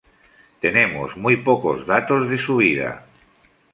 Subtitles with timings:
[0.63, 3.05] Tenemos muy pocos datos de su vida.